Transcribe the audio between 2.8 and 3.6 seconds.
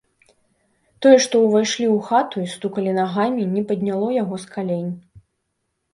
нагамі,